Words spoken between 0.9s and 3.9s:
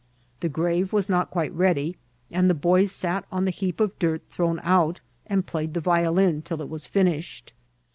was not quite ready, and the boys sat on the heap